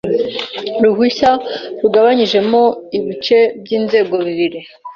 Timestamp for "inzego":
3.77-4.15